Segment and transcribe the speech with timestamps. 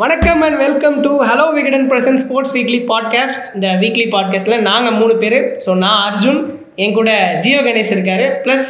[0.00, 5.14] வணக்கம் and welcome to hello Vikatan presents sports weekly podcast இந்த weekly பாட்காஸ்ட்டில் நாங்கள் மூணு
[5.22, 5.36] பேர்.
[5.64, 6.38] ஸோ நான் அர்ஜுன்
[6.82, 7.10] என் கூட
[7.44, 8.22] ஜியோ கணேஷ் இருக்கார்.
[8.44, 8.68] ப்ளஸ்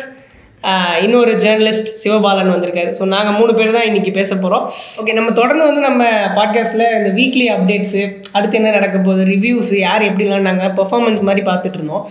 [1.05, 2.93] இன்னொரு ஜேர்னலிஸ்ட் சிவபாலன் வந்திருக்காரு.
[2.99, 4.65] ஸோ நாங்கள் மூணு பேர் தான் இன்றைக்கி பேச போகிறோம்
[5.03, 6.07] ஓகே நம்ம தொடர்ந்து வந்து நம்ம
[6.39, 8.03] பாட்காஸ்ட்டில் இந்த வீக்லி அப்டேட்ஸு
[8.37, 12.05] அடுத்து என்ன நடக்க போகுது ரிவ்யூஸ் யார் எப்படி விளாண்டாங்க பெர்ஃபார்மன்ஸ் மாதிரி பார்த்துட்டு இருந்தோம்.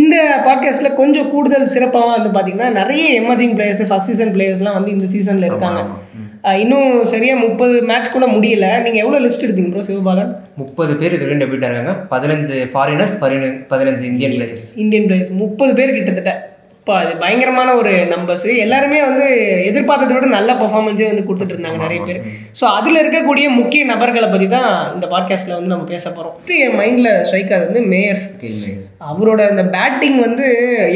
[0.00, 0.16] இந்த
[0.48, 5.50] பாட்காஸ்ட்டில் கொஞ்சம் கூடுதல் சிறப்பாக வந்து பார்த்திங்கன்னா நிறைய எமர்ஜிங் பிளேயர்ஸ் ஃபஸ்ட் சீசன் பிளேயர்ஸ்லாம் வந்து இந்த சீசனில்
[5.52, 5.82] இருக்காங்க.
[6.62, 8.66] இன்னும் சரியாக முப்பது மேட்ச் கூட முடியல.
[8.84, 10.30] நீங்கள் எவ்வளோ லிஸ்ட் எடுத்தீங்க ப்ரோ சிவபாலன்?
[10.62, 13.14] முப்பது பேர் இது வரைக்கும் டெபியூட் இருக்காங்க பதினஞ்சு ஃபாரினர்ஸ்
[13.72, 16.34] பதினஞ்சு இந்தியன் பிளேயர்ஸ் இந்தியன் பிளேயர்ஸ் முப்பது பேர் கிட்டத்தட்ட.
[16.86, 19.24] இப்போ அது பயங்கரமான ஒரு நம்பர்ஸ் எல்லாருமே வந்து
[19.70, 22.20] எதிர்பார்த்ததை விட நல்ல பர்ஃபார்மன்ஸே வந்து கொடுத்துட்டு இருந்தாங்க நிறைய பேர்.
[22.60, 26.36] ஸோ அதில் இருக்கக்கூடிய முக்கிய நபர்களை பற்றி தான் இந்த பாட்காஸ்ட்டில் வந்து நம்ம பேச போகிறோம்
[26.66, 28.26] என் மைண்டில் ஸ்ட்ரைக் ஆகுது வந்து மேயர்ஸ்.
[29.10, 30.46] அவரோட அந்த பேட்டிங் வந்து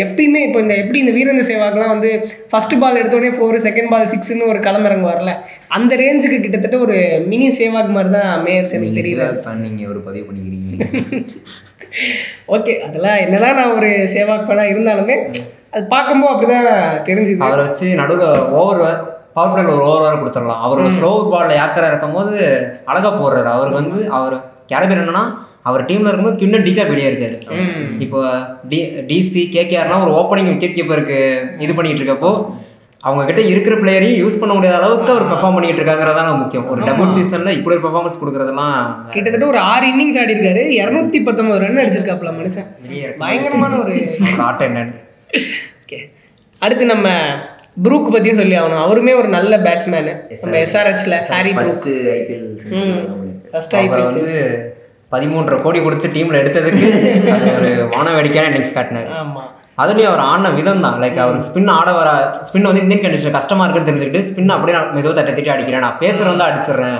[0.04, 2.12] எப்பயுமே இப்போ இந்த எப்படி இந்த வீரேந்திர சேவாக்லாம் வந்து
[2.52, 5.34] ஃபர்ஸ்ட் பால் எடுத்தோடனே ஃபோர் செகண்ட் பால் சிக்ஸ்னு ஒரு களமிறங்க வரல
[5.70, 10.02] அந்த ரேஞ்சுக்கு கிட்டத்தட்ட ஒரு மினி சேவாக் மாதிரி தான் மேயர்ஸ் எனக்கு தெரியல சிவாக் ஃபேன் நீங்க ஒரு
[10.08, 10.68] பதிவு பண்ணிக்கிறீங்க.
[12.56, 15.16] ஓகே அதெல்லாம் என்னதான் நான் ஒரு சேவாக் ஃபேனாக இருந்தாலுமே
[15.72, 16.68] அது பார்க்கும்போது அப்படிதான்
[17.08, 17.42] தெரிஞ்சுது.
[17.48, 18.28] அவரை வச்சு நடுவில்
[18.60, 18.82] ஓவர்
[19.36, 20.62] பவர் பிளேல ஒரு ஓவர் வேறு கொடுத்துடலாம்.
[20.66, 22.36] அவரோட ஸ்லோ பாலில் யாக்கரா இருக்கும்போது
[22.92, 23.50] அழகா போடுறாரு.
[23.56, 24.36] அவருக்கு வந்து அவர்
[24.72, 25.24] கேரபீர் என்னன்னா
[25.68, 27.36] அவர் டீம்ல இருக்கும்போது இன்னும் டிகா வெளியே இருக்காரு.
[28.04, 28.18] இப்போ
[28.70, 28.78] டி
[29.10, 31.18] டிசி கேகேஆர்னா ஒரு ஓப்பனிங் விக்கெட் கீப்பருக்கு
[31.64, 32.30] இது பண்ணிட்டு இருக்கப்போ
[33.02, 36.66] அவங்க கிட்ட இருக்கிற பிளேயரையும் யூஸ் பண்ண முடியாத அளவுக்கு அவர் பெர்ஃபார்ம் பண்ணிட்டு இருக்காங்கிறதான முக்கியம்.
[36.72, 38.74] ஒரு டபுள் சீசன்ல இப்படி ஒரு பெர்ஃபார்மன்ஸ் கொடுக்கறதெல்லாம்
[39.14, 42.68] கிட்டத்தட்ட ஒரு ஆறு இன்னிங்ஸ் ஆடி இருக்காரு இரநூத்தி பத்தொன்பது ரன் அடிச்சிருக்காப்ல மனுஷன்.
[43.22, 43.94] பயங்கரமான ஒரு
[44.32, 44.96] ஒரு ஆட்டம் என்னன்னு.
[45.82, 45.98] ஓகே
[46.64, 47.08] அடுத்து நம்ம
[47.84, 48.82] ப்ரூக் பற்றியும் சொல்லி ஆகணும்.
[48.86, 52.48] அவருமே ஒரு நல்ல பேட்ஸ்மேனு நம்ம எஸ்ஆர்ஹெச்ல ஹாரி ஃபர்ஸ்ட் ஐபிஎல்
[53.52, 54.34] ஃபர்ஸ்ட் அவரை ஐபிஎல் வந்து
[55.14, 56.88] பதிமூன்றரை கோடி கொடுத்து டீம்ல எடுத்ததுக்கு
[57.36, 59.08] அது ஒரு வான வேடிக்கையான இன்னிங்ஸ் காட்டினார்.
[59.20, 59.48] ஆமாம்
[59.82, 60.96] அதுலேயும் அவர் ஆடின விதம் தான்.
[61.02, 62.08] லைக் அவர் ஸ்பின் ஆட வர
[62.48, 65.84] ஸ்பின் வந்து இந்தியன் கண்டிஷன் கஷ்டமா இருக்குன்னு தெரிஞ்சுக்கிட்டு ஸ்பின் அப்படியே நான் மெதுவாக தட்டி தட்டி அடிக்கிறேன்.
[65.86, 66.98] நான் பேசுற வந்து அடிச்சிடுறேன்.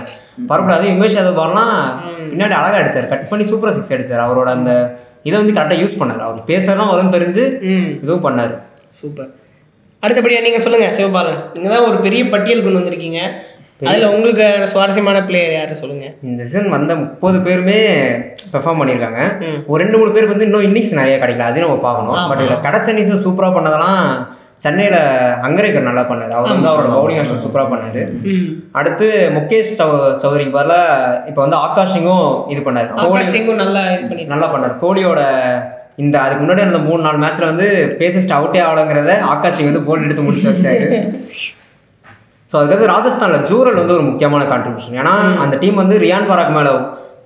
[0.51, 1.75] பரப்படாது உமேஷ் யாதவ் பால்லாம்
[2.31, 3.11] பின்னாடி அழகா அடிச்சார்.
[3.13, 4.25] கட் பண்ணி சூப்பராக சிக்ஸ் அடிச்சார்.
[4.27, 4.73] அவரோட அந்த
[5.23, 6.19] இதை வந்து கரெக்டாக யூஸ் பண்ணார்.
[6.19, 7.45] அவர் பேசுறதான் வரும்னு தெரிஞ்சு
[7.75, 7.89] ம்.
[8.03, 8.55] இதுவும் பண்ணார்.
[9.01, 9.31] சூப்பர்.
[10.03, 11.41] அடுத்தபடியாக நீங்கள் சொல்லுங்கள் சிவபாலன்.
[11.55, 13.21] நீங்கள் தான் ஒரு பெரிய பட்டியல் கொண்டு வந்திருக்கீங்க.
[13.81, 17.77] அதில் உங்களுக்கு சுவாரஸ்யமான பிளேயர் யார் சொல்லுங்கள் இந்த சீசன் வந்த முப்பது பேருமே
[18.53, 19.21] பெர்ஃபார்ம் பண்ணியிருக்காங்க.
[19.67, 21.47] ஒரு ரெண்டு மூணு பேருக்கு வந்து இன்னும் இன்னிங்ஸ் நிறைய கிடைக்கல.
[21.51, 22.29] அதையும் நம்ம பார்க்கணும்.
[22.29, 24.03] பட் இதில் கிடைச்ச இன்னிங்ஸ் சூப்பராக பண்ணதெல்லாம்
[24.61, 24.97] சென்னையில்
[25.47, 26.33] அங்கரேக்கர் நல்லா பண்ணார்.
[26.37, 28.01] அவர் வந்து அவரோட பவுலிங் ஆக்ஷன் சூப்பராக பண்ணார்.
[28.31, 28.47] ம்.
[28.79, 29.07] அடுத்து
[29.37, 29.89] முகேஷ் சௌ
[30.23, 30.89] சௌதரிக்கு பதிலாக
[31.31, 32.89] இப்போ வந்து ஆகாஷ் சிங்கும் இது பண்ணார்.
[32.99, 34.75] கோலி ஆகாஷ் சிங்கும் நல்லா இது பண்ணி நல்லா பண்ணார்.
[34.83, 35.23] கோலியோட
[35.97, 37.67] இந்த அதுக்கு முன்னாடி அந்த மூணு நாலு மேட்ச்ல வந்து
[38.01, 40.87] பேசிஸ்ட் அவுட்டே ஆகலங்கிறத ஆகாஷ் சிங் வந்து போல்ட் எடுத்து முடிச்சு வச்சாரு.
[42.49, 45.13] ஸோ அதுக்கடுத்து ராஜஸ்தானில் ஜூரல் வந்து ஒரு முக்கியமான கான்ட்ரிபியூஷன் ஏன்னா
[45.45, 46.73] அந்த டீம் வந்து ரியான் பராக் மேலே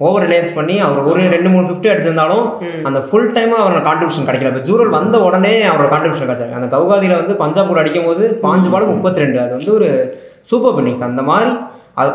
[0.01, 2.47] ஓவர் ரிலையன்ஸ் பண்ணி அவர் ஒரு ரெண்டு மூணு ஃபிஃப்டி அடிச்சிருந்தாலும்
[2.89, 4.51] அந்த ஃபுல் டைமும் அவரோட கான்ட்ரிபியூஷன் கிடைக்கல.
[4.53, 8.71] இப்போ ஜூரல் வந்த உடனே அவரோட கான்ட்ரிபியூஷன் கிடைச்சாரு அந்த கவுகாதியில் வந்து பஞ்சாப் கூட அடிக்கும் போது பாஞ்சு
[8.75, 9.91] பால் முப்பத்தி ரெண்டு அது வந்து ஒரு
[10.51, 11.53] சூப்பர் இன்னிங்ஸ் அந்த மாதிரி
[12.03, 12.13] அது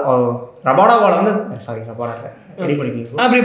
[0.69, 1.33] ரபாடாவால் வந்து
[1.65, 2.15] சாரி ரபாடா
[3.23, 3.41] அப்படி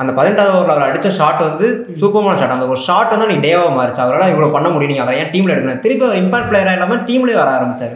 [0.00, 1.66] அந்த பதினெட்டாவது ஓவரில் அவர் அடித்த ஷாட் வந்து
[2.02, 4.00] சூப்பரான ஷாட் அந்த ஒரு ஷாட் வந்து நீ டேவாக மாறிச்சு.
[4.04, 7.38] அவரால் இவ்வளோ பண்ண முடியும் நீங்கள் அவரை ஏன் டீமில் எடுக்கணும் திருப்பி அவர் இம்பாக்ட் பிளேயராக இல்லாமல் டீம்லேயே
[7.40, 7.94] வர ஆரம்பிச்சார்.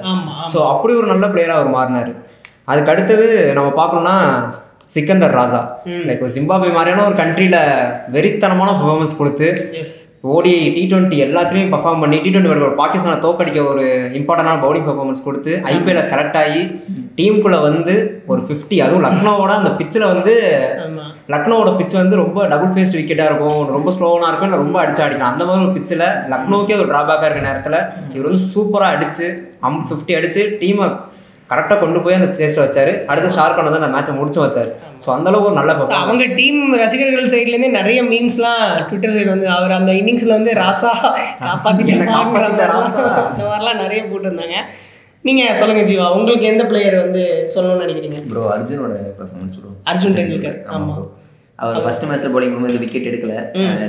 [0.55, 2.11] ஸோ அப்படி ஒரு நல்ல பிளேயராக அவர் மாறினார்.
[2.73, 3.27] அதுக்கு அடுத்தது
[3.59, 4.17] நம்ம பார்க்கணும்னா
[4.91, 5.61] சிக்கந்தர் ராஜா.
[6.09, 7.61] லைக் ஒரு ஜிம்பாபே மாதிரியான ஒரு கண்ட்ரியில்
[8.15, 9.47] வெறித்தனமான பெர்ஃபார்மன்ஸ் கொடுத்து
[10.33, 13.84] ஓடிஐ டி டுவெண்ட்டி எல்லாத்துலேயும் பர்ஃபார்ம் பண்ணி டி டுவெண்ட்டி வேர்ல்டு பாகிஸ்தானை தோக்கடிக்க ஒரு
[14.19, 16.62] இம்பார்ட்டண்டான பவுலிங் பர்ஃபார்மன்ஸ் கொடுத்து ஐபிஎல்ல செலக்ட் ஆகி
[17.19, 17.95] டீமுக்குள்ளே வந்து
[18.27, 20.34] ஒரு ஃபிஃப்டி அதுவும் லக்னோவோட அந்த பிச்சில் வந்து
[21.28, 25.33] லக்னோவோட பிச் வந்து ரொம்ப டபுள் ஃபேஸ்ட் விக்கெட்டாக இருக்கும் ரொம்ப ஸ்லோவாக இருக்கும் இல்லை ரொம்ப அடிச்சு அடிக்கலாம்.
[25.33, 27.78] அந்த மாதிரி ஒரு பிச்சில் லக்னோவுக்கே ஒரு ட்ராபேக்காக இருக்க நேரத்தில்
[28.15, 29.27] இவர் வந்து சூப்பராக அடிச்சு
[29.61, 30.89] அம் ஃபிஃப்டி அடிச்சு டீமை
[31.50, 32.93] கரெக்டாக கொண்டு போய் அந்த ஸ்டேஜில் வச்சாரு.
[33.10, 34.71] அடுத்து ஷார்க்கான வந்து அந்த மேட்சை முடிச்சு வச்சாரு.
[35.05, 36.05] ஸோ அந்தளவுக்கு ஒரு நல்ல performance.
[36.05, 40.93] அவங்க டீம் ரசிகர்கள் சைட்லேருந்தே நிறைய மீம்ஸ்லாம் ட்விட்டர் சைடு வந்து அவர் அந்த இன்னிங்ஸில் வந்து ராசா
[41.47, 41.97] காப்பாற்றிட்டு.
[43.34, 44.59] அந்த மாதிரிலாம் நிறைய போட்டிருந்தாங்க.
[45.28, 46.06] நீங்கள் சொல்லுங்கள் ஜீவா.
[46.16, 47.22] உங்களுக்கு எந்த பிளேயர் வந்து
[47.53, 48.19] சொல்லணும்னு நினைக்கிறீங்க?
[48.33, 50.59] ப்ரோ அர்ஜுனோட பெர்ஃபார்மன்ஸ் ப்ரோ அர்ஜுன் டெண்டுல்கர்.
[50.77, 51.04] ஆமாம்.
[51.62, 53.34] அவர் ஃபர்ஸ்ட் மேட்ச்ல bowling பண்ணும்போது விக்கெட் எடுக்கல.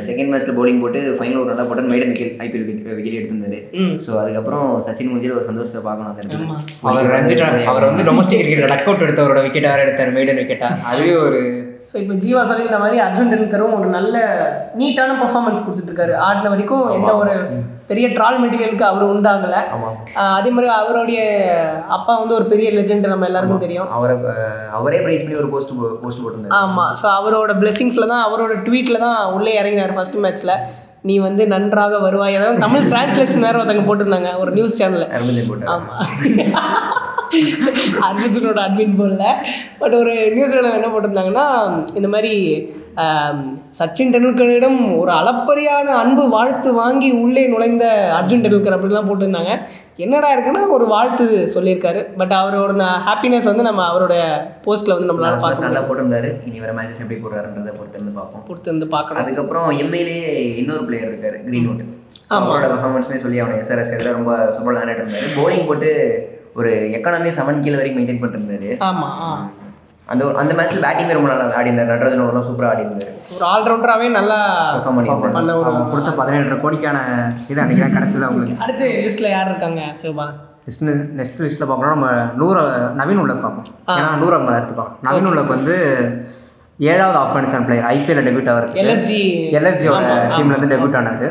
[0.07, 2.65] செகண்ட் மேட்ச்ல bowling போட்டு ஃபைனல் ஒரு நல்லா போட்டு மைடன் விக்கெட் ஐபிஎல்
[2.97, 3.59] விக்கெட் எடுத்திருந்தாரு.
[4.05, 6.43] ஸோ அதுக்கப்புறம் சச்சின் முஞ்சில ஒரு சந்தோஷத்தை பார்க்கணும் அந்த இடத்துல.
[6.91, 7.09] அவர்
[7.73, 10.13] அவர் வந்து டொமஸ்டிக் கிரிக்கெட் டக் அவுட் எடுத்தவரோட விக்கெட் வேறு எடுத்தார்?
[10.17, 11.41] மெய்டன் விக்கெட்டா அதுவே ஒரு
[11.89, 14.15] ஸோ இப்போ ஜீவா சொல்லியிருந்த மாதிரி அர்ஜுன் டெண்டுல்கரும் ஒரு நல்ல
[14.79, 17.33] நீட்டான பர்ஃபார்மன்ஸ் கொடுத்துட்ருக்காரு ஆடின வரைக்கும் எந்த ஒரு
[17.89, 19.59] பெரிய ட்ரால் மெட்டீரியலுக்கு அவர் உண்டாகலை.
[20.37, 21.19] அதே மாதிரி அவருடைய
[21.97, 23.89] அப்பா வந்து ஒரு பெரிய லெஜெண்ட் நம்ம எல்லாருக்கும் தெரியும்.
[23.97, 24.15] அவரை
[24.77, 25.73] அவரே ப்ரைஸ் பண்ணி ஒரு போஸ்ட்
[26.03, 26.55] போஸ்ட் போட்டிருந்தாரு.
[26.61, 30.55] ஆமாம் ஸோ அவரோட பிளெஸிங்ஸில் தான் அவரோட ட்வீட்டில் தான் உள்ளே இறங்கினார் ஃபர்ஸ்ட் மேட்ச்சில்
[31.09, 32.37] நீ வந்து நன்றாக வருவாய்.
[32.39, 35.73] அதாவது தமிழ் டிரான்ஸ்லேஷன் வேறு ஒருத்தங்க போட்டிருந்தாங்க ஒரு நியூஸ் சேனலில் போட்டார்.
[35.75, 36.01] ஆமாம்
[38.07, 39.25] அர்ஜுனோட அட்மின் போடல
[39.79, 41.45] பட் ஒரு நியூஸ் என்ன போட்டிருந்தாங்கன்னா
[41.93, 42.33] இந்த மாதிரி
[43.79, 47.85] சச்சின் டெண்டுல்கரிடம் ஒரு அளப்பரியான அன்பு வாழ்த்து வாங்கி உள்ளே நுழைந்த
[48.17, 49.53] அர்ஜுன் டெண்டுல்கர் அப்படிலாம் போட்டிருந்தாங்க.
[50.03, 52.01] என்னடா இருக்குன்னா ஒரு வாழ்த்து சொல்லியிருக்காரு.
[52.19, 54.13] பட் அவரோட ஹாப்பினஸ் வந்து நம்ம அவரோட
[54.65, 56.31] போஸ்ட்டில் வந்து நம்மளால பார்க்க நல்லா போட்டிருந்தாரு.
[56.47, 58.43] இனி வர மேட்சஸ் எப்படி போடுறாருன்றதை பொறுத்து இருந்து பார்ப்போம்.
[58.47, 59.23] பொறுத்து வந்து பார்க்கணும்.
[59.23, 60.17] அதுக்கப்புறம் எம்ஐலே
[60.61, 61.83] இன்னொரு பிளேயர் இருக்காரு கிரீன்வுட்
[62.29, 65.29] அவரோட பெர்ஃபார்மன்ஸுமே சொல்லி அவனை எஸ்ஆர்எஸ் ரொம்ப சூப்பராக விளையாடிட்டு இருந்தாரு.
[65.39, 65.91] Bowling போட்டு
[66.55, 69.29] ஒரு எக்கானமி செவன் கீழ வரைக்கும் மெயின்டைன் பண்ணிருந்தாரு ஆமாம் ஆ.
[70.07, 73.45] அந்த ஒரு- அந்த மேட்ச்ல பேட்டிங்கே ரொம்ப நல்லா ஆடி இருந்தார் நடராஜன் அவரெல்லாம் சூப்பராக ஆடி இருந்தாரு ஒரு
[73.51, 74.37] ஆல்ரவுண்டராகவே நல்லா
[74.75, 74.99] பெர்ஃபார்ம்
[75.29, 76.99] பண்ண ஒரு அவங்க கொடுத்த பதினேழு கோடிக்கான
[77.45, 80.37] இது அன்றைக்கி தான் கிடச்சிது அவங்களுக்கு அடுத்து லிஸ்ட்டில் யார் இருக்காங்க சிவபாலன்
[80.67, 80.83] நெக்ஸ்ட்
[81.17, 82.07] நெக்ஸ்ட் லிஸ்ட்டில் பார்க்கணும் நம்ம
[82.37, 82.61] நூறு
[82.99, 83.67] நவீன் உள்ளக் பார்ப்போம்.
[83.95, 85.75] ஏன்னா நூறு அகமது எடுத்து பார்ப்போம் நவீன் உள்ளக் வந்து
[86.79, 89.11] ஏழாவது ஆப்கானிஸ்தான் பிளேயர் ஐபிஎல் டெபியூட் அவர் LSG
[89.57, 91.27] எல்எஸ்ஜியோட டீம்லேருந்து டெபியூட் ஆனார்.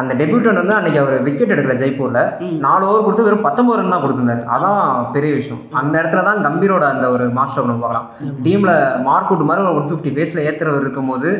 [0.00, 2.20] அந்த டெபியூட்டன் வந்து அன்றைக்கி அவர் விக்கெட் எடுக்கல ஜெய்ப்பூரில்.
[2.64, 4.42] நாலு ஓவர் கொடுத்து வெறும் பத்தொம்பது ரன் தான் கொடுத்துருந்தாரு.
[4.54, 4.82] அதான்
[5.14, 5.60] பெரிய விஷயம்.
[5.80, 8.06] அந்த இடத்துல தான் கம்பீரோட அந்த ஒரு மாஸ்டர் நம்ம பார்க்கலாம்.
[8.46, 8.72] டீமில்
[9.08, 11.30] மார்க்குட் மாதிரி ஒரு ஒன் ஃபிஃப்டி ஃபேஸில் ஏற்றுறவர் இருக்கும்போது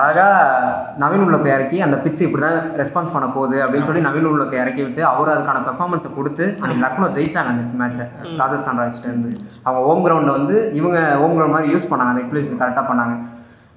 [0.00, 0.24] அழகாக
[1.04, 4.82] நவீன் உள்ளக்க இறக்கி அந்த பிச்சு இப்படி தான் ரெஸ்பான்ஸ் பண்ண போகுது அப்படின்னு சொல்லி நவீன் உள்ளக்க இறக்கி
[4.86, 8.06] விட்டு அவர் அதுக்கான பெர்ஃபார்மன்ஸை கொடுத்து அன்றைக்கி லக்னோ ஜெயிச்சாங்க அந்த மேட்ச்சை
[8.42, 9.32] ராஜஸ்தான் ராயல்ஸ்லேருந்து
[9.66, 12.12] அவங்க ஹோம் கிரவுண்டில் வந்து இவங்க ஹோம் கிரவுண்ட் மாதிரி யூஸ் பண்ணாங்க.
[12.12, 13.16] அந்த எக்ஸ்பிளேஷன் கரெக்டாக பண்ணாங்க.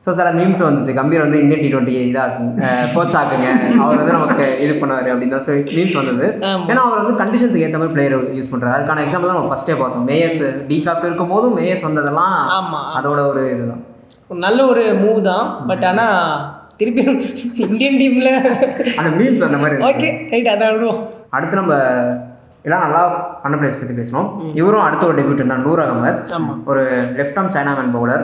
[0.05, 0.91] ஸோ சில மீம்ஸ் வந்துச்சு.
[0.97, 3.47] கம்பீர் வந்து இந்தியன் டி டுவெண்ட்டி இதாக்குங்க கோச் ஆக்குங்க
[3.81, 6.27] அவர் வந்து நமக்கு இது பண்ணுவார் அப்படின்னு தான் சொல்லி மீம்ஸ் வந்தது.
[6.69, 10.05] ஏன்னா அவர் வந்து கண்டிஷன்ஸுக்கு ஏற்ற மாதிரி பிளேயர் யூஸ் பண்ணுறாரு அதுக்கான எக்ஸாம்பிள் தான் நம்ம ஃபஸ்ட்டே பார்த்தோம்.
[10.11, 12.37] மேயர்ஸ் டி காப் இருக்கும் போதும் மேயர்ஸ் வந்ததெல்லாம்.
[12.99, 13.83] அதோட ஒரு இதுதான்.
[14.45, 15.45] நல்ல ஒரு மூவ் தான்.
[15.71, 16.17] பட் ஆனால்
[16.79, 17.03] திருப்பி
[17.67, 18.33] இந்தியன் டீமில்
[18.99, 19.83] அந்த மீம்ஸ் அந்த மாதிரி.
[19.91, 20.99] ஓகே ரைட் அதான்
[21.37, 21.75] அடுத்து நம்ம
[22.67, 23.01] எல்லாம் நல்லா
[23.43, 24.29] பண்ண பிளேஸ் பற்றி பேசணும்
[24.59, 26.21] இவரும் அடுத்த ஒரு டெபியூட் தான் நூர் அகமத்
[26.71, 26.81] ஒரு
[27.19, 28.23] லெஃப்ட் ஆர்ம் சைனாமேன் பவுலர்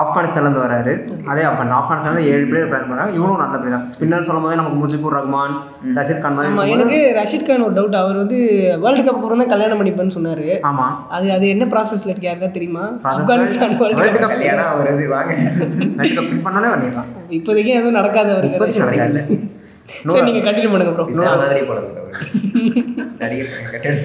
[0.00, 0.92] ஆப்கானிஸ்தான்லேருந்து வராரு
[1.32, 3.86] அதே ஆப்கான் ஆப்கானிஸ்தான்ல ஏழு பிளேயர் பிளான் பண்ணாங்க இவரும் நல்ல பிளேயர் தான்.
[3.92, 5.54] ஸ்பின்னர் சொல்லும் போதே நமக்கு முஜிபுர் ரஹ்மான்
[5.98, 8.38] ரஷித் கான் மாதிரி எனக்கு ரஷீத் கான் ஒரு டவுட் அவர் வந்து
[8.82, 10.44] வேர்ல்டு கப் அப்புறம் தான் கல்யாணம் பண்ணிப்பேன்னு சொன்னார்.
[10.70, 12.84] ஆமாம் அது அது என்ன ப்ராசஸில் இருக்கு யாருக்கா தெரியுமா?
[13.12, 15.32] ஆப்கானிஸ்தான் வேர்ல்டு கப் கல்யாணம் வருது வாங்க.
[16.00, 17.08] வேர்ல்டு கப் வின் பண்ணோன்னே பண்ணிடலாம்.
[17.38, 18.72] இப்போதைக்கு எதுவும் நடக்காது அவருக்கு.
[20.08, 21.06] சரி நீங்கள் கண்டினியூ பண்ணுங்க ப்ரோ
[23.18, 23.98] நடிகர்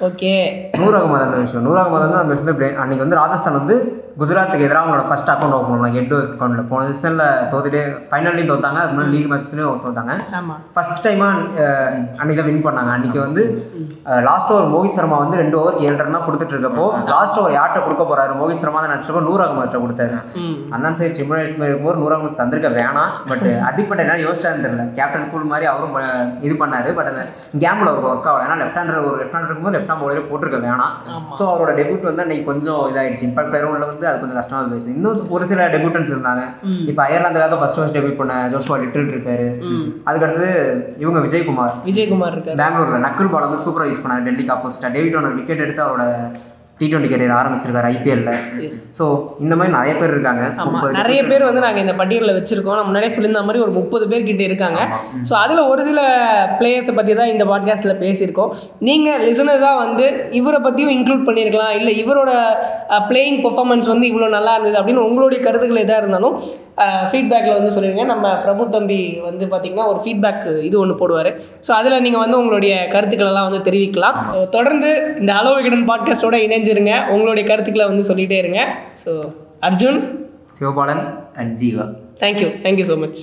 [0.00, 0.30] ஓகே.
[0.78, 3.76] நூர் அகமது அந்த விஷயம் நூர் அகமது வந்து அந்த விஷயத்துல play- அன்னைக்கு வந்து ராஜஸ்தான் வந்து
[4.20, 7.22] குஜராத்துக்கு எதிராக அவங்களோட ஃபர்ஸ்ட் அக்கௌண்ட் ஓப்பன் பண்ணாங்க ஹெட் அக்கௌண்ட்டில் போன சீசனில்
[7.52, 8.78] தோத்துட்டே ஃபைனல்லையும் தோத்தாங்க.
[8.80, 10.14] அதுக்கு முன்னாடி லீக் மேட்ச்லையும் தோத்தாங்க.
[10.38, 11.68] ஆமாம் ஃபர்ஸ்ட் டைமாக
[12.20, 12.90] அன்றைக்கி தான் வின் பண்ணாங்க.
[12.96, 13.42] அன்றைக்கி வந்து
[14.28, 17.84] லாஸ்ட் ஓவர் மோஹித் சர்மா வந்து ரெண்டு ஓவருக்கு ஏழு ரன் தான் கொடுத்துட்டு இருக்கப்போ லாஸ்ட் ஓவர் யார்கிட்ட
[17.86, 18.34] கொடுக்க போறாரு?
[18.40, 20.18] மோஹித் சர்மா தான் நினச்சிட்டு நூர் அகமதுட்ட கொடுத்தாரு.
[20.74, 23.12] அந்த சைடு சிம்ரன் இருக்கும்போது நூர் அகமது தந்திருக்க வேணாம்.
[23.30, 24.86] பட் அதிக் பட் என்ன யோசிச்சான்னு தெரியல.
[25.00, 25.96] கேப்டன் கூல் மாதிரி அவரும்
[26.46, 26.90] இது பண்ணாரு.
[27.00, 27.24] பட் அந்த
[27.64, 28.44] கேம்பில் அவருக்கு ஒர்க் ஆகல.
[28.48, 30.94] ஏன்னா லெஃப்ட் ஹேண்டர் ஒரு லெஃப்ட் ஹேண்டர் இருக்கும்போது லெஃப்ட் ஹேண்ட் பவுலரே போட்டிருக்க வேணாம்.
[31.38, 33.26] ஸோ அவரோட டெபியூட் வந்து அன்னைக்கு கொஞ்சம் இதாயிடுச்சு.
[33.30, 34.94] இம்பாக்ட் பிளேயர் உள்ள வந்து அது கொஞ்சம் கஷ்டமாக போயிடுச்சு.
[34.96, 36.42] இன்னும் ஒரு சில டெபியூட்டன்ஸ் இருந்தாங்க.
[36.90, 39.48] இப்போ அயர்லாந்துக்காக ஃபர்ஸ்ட் ஃபர்ஸ்ட் டெபியூட் பண்ண ஜோஷுவா லிட்டில் இருக்காரு.
[40.08, 40.52] அதுக்கடுத்தது
[41.04, 41.74] இவங்க விஜயகுமார்.
[41.90, 42.60] விஜயகுமார் இருக்கார்.
[42.62, 46.06] பெங்களூர்ல நக்குல் பால் வந்து சூப்பராக யூஸ் பண்ணார் டெல்லிக்கு ஆப்போசிட்டாக டேவிட் ஒன்று விக்கெட் எடுத்து அவரோட
[46.82, 48.30] டி டுவெண்ட்டி கரியர் ஆரம்பிச்சிருக்காரு ஐபிஎல்ல.
[48.98, 49.04] ஸோ
[49.44, 50.44] இந்த மாதிரி நிறைய பேர் இருக்காங்க.
[51.00, 52.76] நிறைய பேர் வந்து நாங்கள் இந்த பட்டியலில் வச்சுருக்கோம்.
[52.78, 54.80] நான் முன்னாடியே சொல்லியிருந்த மாதிரி ஒரு முப்பது பேர் கிட்ட இருக்காங்க.
[55.28, 56.00] ஸோ அதில் ஒரு சில
[56.60, 58.52] பிளேயர்ஸை பற்றி தான் இந்த பாட்காஸ்ட்டில் பேசியிருக்கோம்.
[58.88, 60.06] நீங்கள் லிசனர்ஸாக வந்து
[60.40, 61.74] இவரை பற்றியும் இன்க்ளூட் பண்ணியிருக்கலாம்.
[61.80, 62.32] இல்லை இவரோட
[63.10, 66.36] பிளேயிங் பெர்ஃபார்மன்ஸ் வந்து இவ்வளோ நல்லா இருந்தது அப்படின்னு உங்களுடைய கருத்துக்கள் எதாக இருந்தாலும்
[67.10, 68.04] ஃபீட்பேக்கில் வந்து சொல்லிடுங்க.
[68.12, 71.28] நம்ம பிரபு தம்பி வந்து பார்த்திங்கன்னா ஒரு ஃபீட்பேக் இது ஒன்று போடுவார்.
[71.66, 74.16] ஸோ அதில் நீங்கள் வந்து உங்களுடைய கருத்துக்கள் எல்லாம் வந்து தெரிவிக்கலாம்.
[74.56, 74.90] தொடர்ந்து
[75.20, 76.38] இந்த ஹலோ விகடன் பாட்காஸ்ட்டோட
[76.72, 78.60] இணைஞ்சிருங்க உங்களுடைய கருத்துக்களை வந்து சொல்லிகிட்டே இருங்க.
[79.04, 79.10] So
[79.68, 80.00] Arjun
[80.58, 81.04] Sivabalan
[81.40, 81.84] and Jeeva.
[82.22, 83.20] Thank you thank you so much